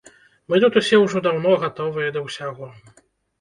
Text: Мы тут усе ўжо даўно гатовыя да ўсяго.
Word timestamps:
Мы 0.53 0.61
тут 0.63 0.77
усе 0.81 0.99
ўжо 1.01 1.21
даўно 1.27 1.51
гатовыя 1.65 2.09
да 2.17 2.25
ўсяго. 2.29 2.73